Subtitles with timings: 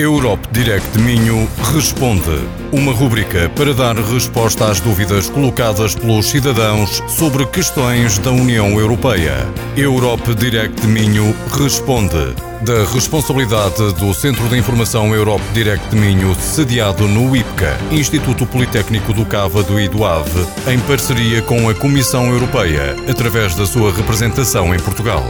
[0.00, 2.48] Europe Direct Minho Responde.
[2.72, 9.46] Uma rubrica para dar resposta às dúvidas colocadas pelos cidadãos sobre questões da União Europeia.
[9.76, 12.34] Europe Direct Minho Responde.
[12.62, 19.26] Da responsabilidade do Centro de Informação Europe Direct Minho, sediado no IPCA, Instituto Politécnico do
[19.26, 24.78] Cávado e do Ave, em parceria com a Comissão Europeia, através da sua representação em
[24.78, 25.24] Portugal.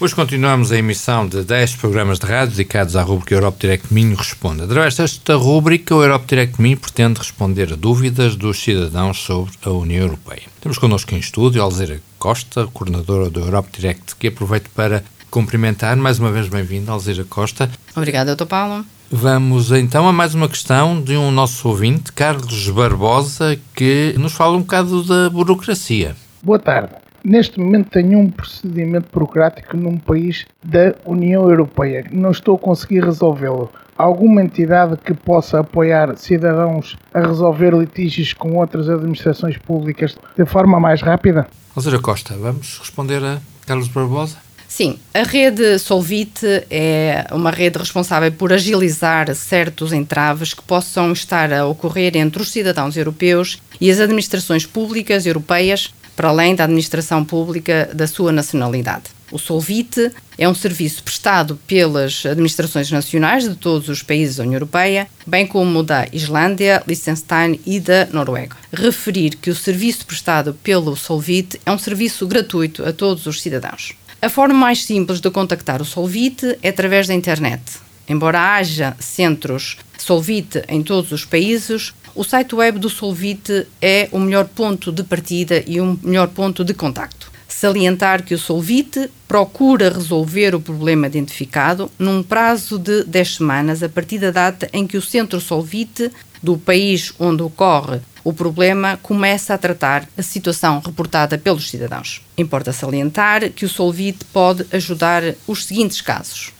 [0.00, 4.14] Hoje continuamos a emissão de 10 programas de rádio dedicados à rubrica Europe Direct Minho
[4.14, 4.62] Responde.
[4.62, 9.70] Através desta rubrica, o Europe Direct Minho pretende responder a dúvidas dos cidadãos sobre a
[9.70, 10.44] União Europeia.
[10.60, 15.02] Temos connosco em estúdio Alzeira Costa, coordenadora do Europe Direct, que aproveito para
[15.32, 15.96] cumprimentar.
[15.96, 17.68] Mais uma vez, bem-vinda, Alzeira Costa.
[17.96, 18.46] Obrigada, Dr.
[18.46, 18.84] Paulo.
[19.10, 24.56] Vamos então a mais uma questão de um nosso ouvinte, Carlos Barbosa, que nos fala
[24.56, 26.14] um bocado da burocracia.
[26.40, 27.07] Boa tarde.
[27.24, 32.04] Neste momento tenho um procedimento burocrático num país da União Europeia.
[32.12, 33.70] Não estou a conseguir resolvê-lo.
[33.96, 40.78] Alguma entidade que possa apoiar cidadãos a resolver litígios com outras administrações públicas de forma
[40.78, 41.48] mais rápida?
[41.74, 44.36] Alzeira Costa, vamos responder a Carlos Barbosa?
[44.68, 51.50] Sim, a rede Solvit é uma rede responsável por agilizar certos entraves que possam estar
[51.52, 57.24] a ocorrer entre os cidadãos europeus e as administrações públicas europeias para além da administração
[57.24, 59.04] pública da sua nacionalidade.
[59.30, 64.56] O Solvit é um serviço prestado pelas administrações nacionais de todos os países da União
[64.56, 68.56] Europeia, bem como da Islândia, Liechtenstein e da Noruega.
[68.72, 73.92] Referir que o serviço prestado pelo Solvit é um serviço gratuito a todos os cidadãos.
[74.20, 77.62] A forma mais simples de contactar o Solvit é através da internet.
[78.08, 84.18] Embora haja centros Solvit em todos os países, o site web do Solvit é o
[84.18, 87.30] melhor ponto de partida e o melhor ponto de contacto.
[87.46, 93.88] Salientar que o Solvit procura resolver o problema identificado num prazo de 10 semanas a
[93.88, 96.10] partir da data em que o centro Solvit
[96.42, 102.20] do país onde ocorre o problema começa a tratar a situação reportada pelos cidadãos.
[102.36, 106.57] Importa salientar que o Solvit pode ajudar os seguintes casos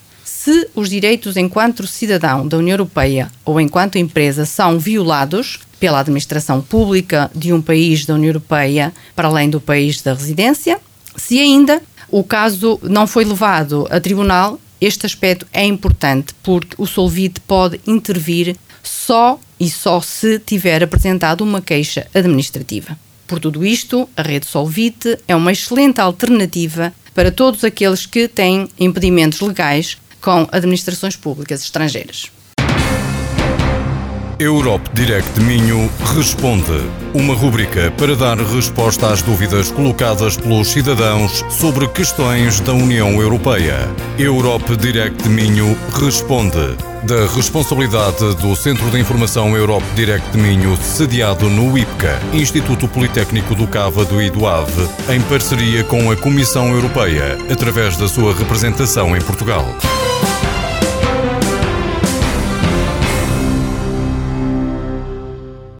[0.48, 6.62] se os direitos enquanto cidadão da União Europeia ou enquanto empresa são violados pela administração
[6.62, 10.80] pública de um país da União Europeia para além do país da residência,
[11.16, 16.86] se ainda o caso não foi levado a tribunal, este aspecto é importante porque o
[16.86, 22.98] Solvit pode intervir só e só se tiver apresentado uma queixa administrativa.
[23.26, 28.66] Por tudo isto, a rede Solvit é uma excelente alternativa para todos aqueles que têm
[28.80, 32.30] impedimentos legais com administrações públicas estrangeiras.
[34.40, 36.88] Europe Direct Minho Responde.
[37.12, 43.90] Uma rubrica para dar resposta às dúvidas colocadas pelos cidadãos sobre questões da União Europeia.
[44.16, 46.76] Europe Direct Minho Responde.
[47.02, 53.66] Da responsabilidade do Centro de Informação Europe Direct Minho, sediado no IPCA, Instituto Politécnico do
[53.66, 59.20] Cávado e do Ave, em parceria com a Comissão Europeia, através da sua representação em
[59.20, 59.66] Portugal.